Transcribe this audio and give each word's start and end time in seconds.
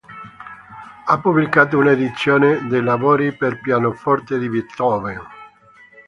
Ha 1.05 1.19
pubblicato 1.21 1.77
una 1.77 1.91
edizione 1.91 2.65
dei 2.67 2.81
lavori 2.81 3.33
per 3.37 3.61
pianoforte 3.61 4.39
di 4.39 4.49
Beethoven. 4.49 5.21